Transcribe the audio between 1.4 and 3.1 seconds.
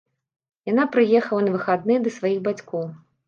на выхадныя да сваіх бацькоў.